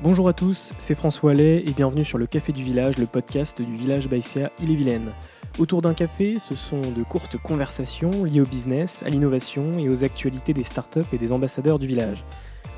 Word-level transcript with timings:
Bonjour 0.00 0.28
à 0.28 0.32
tous, 0.32 0.74
c'est 0.78 0.94
François 0.94 1.32
Allais 1.32 1.64
et 1.66 1.72
bienvenue 1.72 2.04
sur 2.04 2.18
le 2.18 2.28
Café 2.28 2.52
du 2.52 2.62
Village, 2.62 2.98
le 2.98 3.06
podcast 3.06 3.60
du 3.60 3.74
village 3.74 4.08
Baïséa 4.08 4.52
Ille-et-Vilaine. 4.62 5.10
Autour 5.58 5.82
d'un 5.82 5.92
café, 5.92 6.38
ce 6.38 6.54
sont 6.54 6.80
de 6.80 7.02
courtes 7.02 7.36
conversations 7.36 8.22
liées 8.22 8.40
au 8.40 8.46
business, 8.46 9.02
à 9.04 9.08
l'innovation 9.08 9.72
et 9.72 9.88
aux 9.88 10.04
actualités 10.04 10.54
des 10.54 10.62
startups 10.62 11.00
et 11.12 11.18
des 11.18 11.32
ambassadeurs 11.32 11.80
du 11.80 11.88
village. 11.88 12.22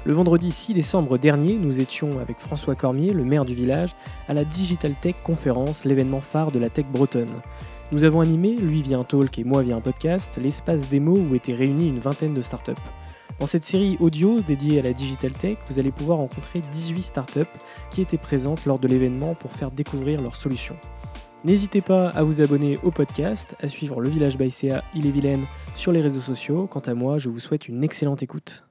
Le 0.07 0.15
vendredi 0.15 0.51
6 0.51 0.73
décembre 0.73 1.19
dernier, 1.19 1.59
nous 1.59 1.79
étions 1.79 2.09
avec 2.21 2.39
François 2.39 2.75
Cormier, 2.75 3.13
le 3.13 3.25
maire 3.25 3.45
du 3.45 3.55
village, 3.55 3.95
à 4.27 4.33
la 4.33 4.47
Digital 4.47 4.95
Tech 4.95 5.17
Conférence, 5.23 5.85
l'événement 5.85 6.23
phare 6.23 6.53
de 6.53 6.59
la 6.59 6.71
tech 6.71 6.87
bretonne. 6.87 7.43
Nous 7.93 8.05
avons 8.05 8.21
animé, 8.21 8.57
lui 8.57 8.81
via 8.81 8.97
un 8.97 9.05
talk 9.05 9.39
et 9.39 9.45
moi 9.45 9.63
via 9.63 9.77
un 9.77 9.83
podcast, 9.83 10.39
l'espace 10.41 10.89
démo 10.89 11.19
où 11.19 11.35
étaient 11.35 11.53
réunies 11.53 11.89
une 11.89 11.99
vingtaine 11.99 12.33
de 12.33 12.41
startups. 12.41 12.73
Dans 13.39 13.47
cette 13.47 13.65
série 13.65 13.97
audio 14.01 14.41
dédiée 14.41 14.79
à 14.81 14.83
la 14.83 14.93
Digital 14.93 15.33
Tech, 15.33 15.57
vous 15.67 15.79
allez 15.79 15.91
pouvoir 15.91 16.19
rencontrer 16.19 16.61
18 16.61 17.03
startups 17.03 17.41
qui 17.91 18.03
étaient 18.03 18.19
présentes 18.19 18.67
lors 18.67 18.79
de 18.79 18.87
l'événement 18.87 19.35
pour 19.35 19.53
faire 19.53 19.71
découvrir 19.71 20.21
leurs 20.23 20.37
solutions. 20.37 20.77
N'hésitez 21.45 21.81
pas 21.81 22.09
à 22.11 22.23
vous 22.23 22.43
abonner 22.43 22.77
au 22.83 22.91
podcast, 22.91 23.57
à 23.63 23.69
suivre 23.69 24.03
le 24.03 24.11
Village 24.11 24.37
by 24.37 24.51
CA 24.51 24.85
Ille-et-Vilaine 24.95 25.45
sur 25.75 25.91
les 25.91 26.03
réseaux 26.03 26.21
sociaux. 26.21 26.67
Quant 26.67 26.81
à 26.81 26.93
moi, 26.93 27.17
je 27.17 27.31
vous 27.31 27.41
souhaite 27.41 27.67
une 27.67 27.83
excellente 27.83 28.23
écoute. 28.23 28.65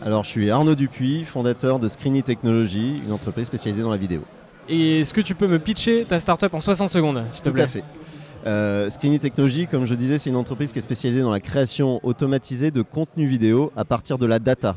Alors, 0.00 0.24
je 0.24 0.30
suis 0.30 0.50
Arnaud 0.50 0.74
Dupuis, 0.74 1.24
fondateur 1.26 1.78
de 1.78 1.86
Screeny 1.86 2.22
Technologies, 2.22 3.02
une 3.04 3.12
entreprise 3.12 3.46
spécialisée 3.46 3.82
dans 3.82 3.90
la 3.90 3.98
vidéo. 3.98 4.22
Et 4.70 5.00
est-ce 5.00 5.12
que 5.12 5.20
tu 5.20 5.34
peux 5.34 5.48
me 5.48 5.58
pitcher 5.58 6.06
ta 6.08 6.18
startup 6.18 6.54
en 6.54 6.60
60 6.60 6.88
secondes, 6.88 7.24
s'il 7.28 7.42
te 7.42 7.48
Tout 7.50 7.54
plaît? 7.54 7.62
à 7.64 7.68
fait. 7.68 7.84
Euh, 8.46 8.88
Screeny 8.88 9.18
Technologies, 9.18 9.66
comme 9.66 9.86
je 9.86 9.94
disais, 9.94 10.18
c'est 10.18 10.30
une 10.30 10.36
entreprise 10.36 10.72
qui 10.72 10.78
est 10.78 10.82
spécialisée 10.82 11.22
dans 11.22 11.30
la 11.30 11.40
création 11.40 12.00
automatisée 12.02 12.70
de 12.70 12.82
contenu 12.82 13.26
vidéo 13.26 13.72
à 13.76 13.84
partir 13.84 14.18
de 14.18 14.26
la 14.26 14.38
data. 14.38 14.76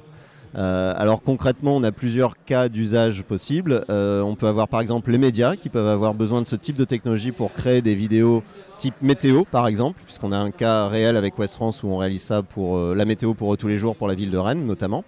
Euh, 0.56 0.94
alors 0.98 1.22
concrètement, 1.22 1.76
on 1.78 1.84
a 1.84 1.92
plusieurs 1.92 2.36
cas 2.44 2.68
d'usage 2.68 3.24
possibles. 3.24 3.86
Euh, 3.90 4.22
on 4.22 4.36
peut 4.36 4.48
avoir 4.48 4.68
par 4.68 4.82
exemple 4.82 5.12
les 5.12 5.18
médias 5.18 5.56
qui 5.56 5.70
peuvent 5.70 5.88
avoir 5.88 6.14
besoin 6.14 6.42
de 6.42 6.48
ce 6.48 6.56
type 6.56 6.76
de 6.76 6.84
technologie 6.84 7.32
pour 7.32 7.54
créer 7.54 7.82
des 7.82 7.96
vidéos 7.96 8.44
type 8.78 8.96
météo 9.02 9.44
par 9.50 9.68
exemple, 9.68 10.02
puisqu'on 10.04 10.32
a 10.32 10.38
un 10.38 10.52
cas 10.52 10.88
réel 10.88 11.16
avec 11.16 11.38
West 11.40 11.56
France 11.56 11.84
où 11.84 11.88
on 11.88 11.98
réalise 11.98 12.24
ça 12.24 12.44
pour 12.44 12.78
euh, 12.78 12.94
la 12.96 13.06
météo 13.06 13.34
pour 13.34 13.56
tous 13.58 13.68
les 13.68 13.78
jours 13.78 13.96
pour 13.96 14.08
la 14.08 14.14
ville 14.14 14.32
de 14.32 14.38
Rennes 14.38 14.66
notamment. 14.66 15.04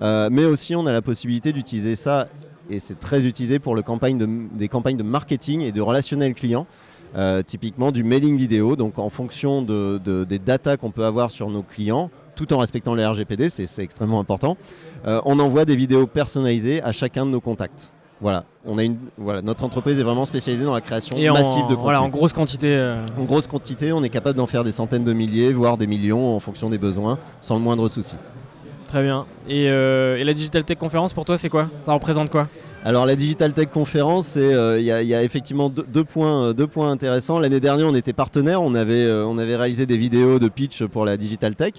Mais 0.00 0.44
aussi 0.44 0.74
on 0.76 0.86
a 0.86 0.92
la 0.92 1.02
possibilité 1.02 1.52
d'utiliser 1.52 1.96
ça 1.96 2.28
et 2.70 2.78
c'est 2.78 3.00
très 3.00 3.26
utilisé 3.26 3.58
pour 3.58 3.74
des 3.74 3.82
campagnes 3.82 4.18
de 4.18 5.02
marketing 5.02 5.62
et 5.62 5.72
de 5.72 5.80
relationnel 5.80 6.34
client. 6.34 6.66
Euh, 7.16 7.42
typiquement 7.42 7.90
du 7.90 8.04
mailing 8.04 8.36
vidéo, 8.36 8.76
donc 8.76 8.98
en 8.98 9.08
fonction 9.08 9.62
de- 9.62 9.98
de- 10.04 10.24
des 10.24 10.38
datas 10.38 10.76
qu'on 10.76 10.90
peut 10.90 11.04
avoir 11.04 11.30
sur 11.30 11.48
nos 11.48 11.62
clients, 11.62 12.10
tout 12.36 12.52
en 12.52 12.58
respectant 12.58 12.94
les 12.94 13.04
RGPD, 13.06 13.48
c'est 13.48 13.82
extrêmement 13.82 14.20
important, 14.20 14.56
euh, 15.06 15.20
on 15.24 15.38
envoie 15.38 15.64
des 15.64 15.74
vidéos 15.74 16.06
personnalisées 16.06 16.82
à 16.82 16.92
chacun 16.92 17.24
de 17.24 17.30
nos 17.30 17.40
contacts. 17.40 17.90
Voilà, 18.20 18.44
on 18.66 18.76
a 18.78 18.84
une, 18.84 18.96
voilà, 19.16 19.42
notre 19.42 19.64
entreprise 19.64 19.98
est 19.98 20.02
vraiment 20.02 20.24
spécialisée 20.26 20.64
dans 20.64 20.74
la 20.74 20.80
création 20.80 21.16
Et 21.16 21.30
en, 21.30 21.34
massive 21.34 21.62
de 21.62 21.68
contenu. 21.68 21.82
voilà, 21.82 22.02
en 22.02 22.08
grosse 22.08 22.32
quantité. 22.32 22.66
euh, 22.68 23.06
En 23.18 23.24
grosse 23.24 23.46
quantité, 23.46 23.90
on 23.92 24.02
est 24.02 24.08
capable 24.10 24.36
d'en 24.36 24.46
faire 24.46 24.64
des 24.64 24.72
centaines 24.72 25.04
de 25.04 25.12
milliers, 25.12 25.52
voire 25.52 25.76
des 25.78 25.86
millions 25.86 26.36
en 26.36 26.40
fonction 26.40 26.68
des 26.68 26.78
besoins, 26.78 27.18
sans 27.40 27.54
le 27.54 27.60
moindre 27.62 27.88
souci. 27.88 28.16
Très 28.88 29.02
bien. 29.02 29.24
Et, 29.48 29.68
euh, 29.70 30.16
et 30.18 30.24
la 30.24 30.34
Digital 30.34 30.64
Tech 30.64 30.78
Conférence, 30.78 31.12
pour 31.12 31.24
toi, 31.24 31.38
c'est 31.38 31.48
quoi? 31.48 31.68
Ça 31.82 31.92
représente 31.92 32.30
quoi? 32.30 32.48
Alors 32.84 33.06
la 33.06 33.16
Digital 33.16 33.52
Tech 33.52 33.68
Conférence, 33.70 34.34
euh, 34.36 34.76
il 34.78 34.84
y, 34.84 34.92
a- 34.92 35.22
effectivement 35.22 35.68
deux, 35.68 35.84
deux 35.92 36.04
points, 36.04 36.44
euh, 36.44 36.52
deux 36.52 36.68
points 36.68 36.90
intéressants. 36.90 37.40
L'année 37.40 37.58
dernière, 37.58 37.88
on 37.88 37.94
était 37.94 38.12
partenaire, 38.12 38.62
on 38.62 38.74
avait, 38.74 39.04
euh, 39.04 39.26
on 39.26 39.36
avait 39.36 39.56
réalisé 39.56 39.84
des 39.84 39.96
vidéos 39.96 40.38
de 40.38 40.48
pitch 40.48 40.84
pour 40.84 41.04
la 41.04 41.16
Digital 41.16 41.56
Tech. 41.56 41.74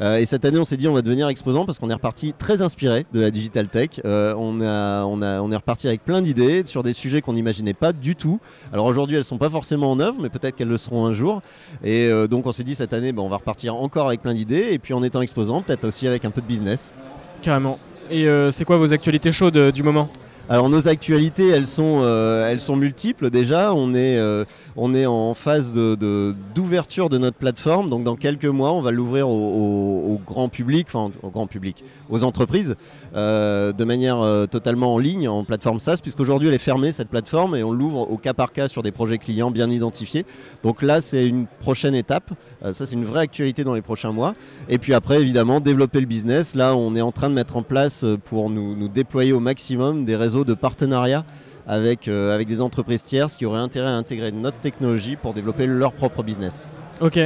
Et 0.00 0.26
cette 0.26 0.44
année, 0.44 0.58
on 0.58 0.64
s'est 0.64 0.76
dit 0.76 0.86
on 0.86 0.94
va 0.94 1.02
devenir 1.02 1.28
exposant 1.28 1.66
parce 1.66 1.78
qu'on 1.78 1.90
est 1.90 1.94
reparti 1.94 2.34
très 2.38 2.62
inspiré 2.62 3.04
de 3.12 3.20
la 3.20 3.30
Digital 3.30 3.66
Tech. 3.68 4.00
On, 4.04 4.60
est 4.62 5.56
reparti 5.56 5.88
avec 5.88 6.04
plein 6.04 6.22
d'idées 6.22 6.62
sur 6.66 6.82
des 6.82 6.92
sujets 6.92 7.20
qu'on 7.20 7.32
n'imaginait 7.32 7.74
pas 7.74 7.92
du 7.92 8.14
tout. 8.14 8.40
Alors 8.72 8.86
aujourd'hui, 8.86 9.16
elles 9.16 9.24
sont 9.24 9.38
pas 9.38 9.50
forcément 9.50 9.90
en 9.90 10.00
œuvre, 10.00 10.16
mais 10.20 10.28
peut-être 10.30 10.54
qu'elles 10.56 10.68
le 10.68 10.78
seront 10.78 11.04
un 11.04 11.12
jour. 11.12 11.42
Et 11.84 12.10
donc 12.28 12.46
on 12.46 12.52
s'est 12.52 12.64
dit 12.64 12.74
cette 12.74 12.92
année, 12.92 13.12
ben, 13.12 13.22
on 13.22 13.28
va 13.28 13.36
repartir 13.36 13.74
encore 13.74 14.06
avec 14.06 14.22
plein 14.22 14.34
d'idées. 14.34 14.68
Et 14.70 14.78
puis 14.78 14.94
en 14.94 15.02
étant 15.02 15.20
exposant, 15.20 15.62
peut-être 15.62 15.84
aussi 15.84 16.06
avec 16.06 16.24
un 16.24 16.30
peu 16.30 16.40
de 16.40 16.46
business. 16.46 16.94
Carrément. 17.42 17.78
Et 18.10 18.26
c'est 18.50 18.64
quoi 18.64 18.76
vos 18.76 18.92
actualités 18.92 19.32
chaudes 19.32 19.70
du 19.72 19.82
moment? 19.82 20.08
Alors 20.50 20.68
nos 20.68 20.88
actualités, 20.88 21.48
elles 21.48 21.66
sont, 21.66 22.00
euh, 22.02 22.50
elles 22.50 22.60
sont 22.60 22.76
multiples 22.76 23.30
déjà. 23.30 23.72
On 23.72 23.94
est, 23.94 24.18
euh, 24.18 24.44
on 24.76 24.94
est 24.94 25.06
en 25.06 25.32
phase 25.32 25.72
d'ouverture 25.72 27.08
de, 27.08 27.16
notre 27.16 27.38
plateforme. 27.38 27.88
Donc 27.88 28.04
dans 28.04 28.16
quelques 28.16 28.44
mois, 28.44 28.72
on 28.72 28.82
va 28.82 28.90
l'ouvrir 28.90 29.26
au, 29.26 30.20
grand 30.26 30.50
public, 30.50 30.88
enfin 30.88 31.10
au 31.22 31.30
grand 31.30 31.46
public, 31.46 31.82
aux 32.10 32.24
entreprises, 32.24 32.76
euh, 33.16 33.72
de 33.72 33.84
manière 33.84 34.18
totalement 34.50 34.94
en 34.94 34.98
ligne, 34.98 35.28
en 35.28 35.44
plateforme 35.44 35.80
SaaS, 35.80 35.98
puisqu'aujourd'hui 36.02 36.48
elle 36.48 36.54
est 36.54 36.58
fermée 36.58 36.92
cette 36.92 37.08
plateforme 37.08 37.56
et 37.56 37.62
on 37.62 37.72
l'ouvre 37.72 38.10
au 38.10 38.18
cas 38.18 38.34
par 38.34 38.52
cas 38.52 38.68
sur 38.68 38.82
des 38.82 38.92
projets 38.92 39.18
clients 39.18 39.50
bien 39.50 39.70
identifiés. 39.70 40.26
Donc 40.62 40.82
là, 40.82 41.00
c'est 41.00 41.26
une 41.26 41.46
prochaine 41.46 41.94
étape. 41.94 42.32
Ça, 42.72 42.86
c'est 42.86 42.94
une 42.94 43.04
vraie 43.04 43.20
actualité 43.20 43.64
dans 43.64 43.74
les 43.74 43.82
prochains 43.82 44.12
mois. 44.12 44.34
Et 44.68 44.78
puis 44.78 44.94
après, 44.94 45.20
évidemment, 45.20 45.60
développer 45.60 46.00
le 46.00 46.06
business. 46.06 46.54
Là, 46.54 46.74
on 46.74 46.96
est 46.96 47.02
en 47.02 47.12
train 47.12 47.28
de 47.28 47.34
mettre 47.34 47.56
en 47.56 47.62
place 47.62 48.04
pour 48.24 48.50
nous 48.50 48.88
déployer 48.88 49.32
au 49.32 49.40
maximum 49.40 50.04
des 50.04 50.16
réseaux 50.16 50.33
de 50.42 50.54
partenariat 50.54 51.24
avec, 51.68 52.08
euh, 52.08 52.34
avec 52.34 52.48
des 52.48 52.60
entreprises 52.60 53.04
tierces 53.04 53.36
qui 53.36 53.46
auraient 53.46 53.60
intérêt 53.60 53.86
à 53.88 53.92
intégrer 53.94 54.32
notre 54.32 54.58
technologie 54.58 55.14
pour 55.16 55.32
développer 55.34 55.66
leur 55.66 55.92
propre 55.92 56.24
business. 56.24 56.68
Ok. 57.00 57.18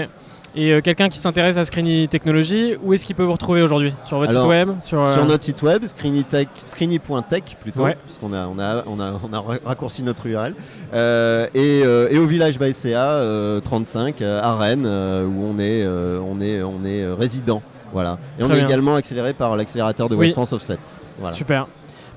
Et 0.54 0.72
euh, 0.72 0.80
quelqu'un 0.80 1.08
qui 1.08 1.18
s'intéresse 1.18 1.56
à 1.58 1.64
Screeny 1.64 2.08
Technology, 2.08 2.74
où 2.82 2.92
est-ce 2.94 3.04
qu'il 3.04 3.14
peut 3.14 3.22
vous 3.22 3.32
retrouver 3.32 3.62
aujourd'hui? 3.62 3.92
Sur 4.04 4.18
votre 4.18 4.30
Alors, 4.30 4.44
site 4.44 4.48
web? 4.50 4.70
Sur, 4.80 5.00
euh, 5.02 5.12
Sur 5.12 5.26
notre 5.26 5.44
site 5.44 5.62
web, 5.62 5.84
screenytech- 5.84 7.56
plutôt, 7.60 7.82
Ouais. 7.84 7.97
puisqu'on 8.06 8.32
a, 8.32 8.47
on 8.47 8.58
a, 8.58 8.82
on 8.86 8.98
a, 8.98 9.12
on 9.28 9.32
a 9.32 9.41
ra- 9.41 9.58
raccourci 9.64 10.02
notre 10.02 10.26
URL, 10.26 10.54
euh, 10.94 11.47
et, 11.54 11.80
et 11.80 12.18
au 12.18 12.26
village 12.26 12.58
by 12.58 12.72
CA 12.72 13.10
euh, 13.12 13.60
35 13.60 14.22
euh, 14.22 14.41
à 14.42 14.56
Rennes, 14.56 14.86
où 14.86 15.44
on 15.44 15.58
est, 15.58 15.86
on 15.86 16.41
est, 16.41 16.62
on 16.62 16.84
est 16.84 17.06
résident. 17.12 17.62
Voilà. 17.92 18.18
Et 18.38 18.42
on 18.42 18.47
est 18.50 18.56
bien. 18.56 18.66
également 18.66 18.94
accéléré 18.97 19.32
par 19.34 19.56
l'accélérateur 19.56 20.08
de 20.08 20.14
Oui. 20.14 20.20
West 20.26 20.34
France 20.34 20.52
Offset. 20.52 20.78
Voilà. 21.18 21.34
Super. 21.34 21.66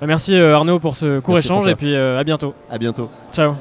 Bah, 0.02 0.08
merci 0.08 0.34
euh, 0.34 0.56
Arnaud 0.56 0.80
pour 0.80 0.98
ce 0.98 1.20
court 1.20 1.36
Merci, 1.36 1.48
échange 1.48 1.68
et 1.68 1.76
puis 1.76 1.94
euh, 1.94 2.20
à 2.20 2.24
bientôt. 2.24 2.56
À 2.72 2.80
bientôt. 2.80 3.10
Ciao. 3.32 3.54